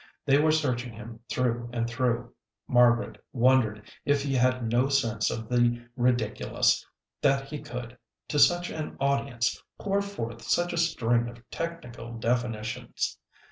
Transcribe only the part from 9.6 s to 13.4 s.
pour forth such a string of technical definitions.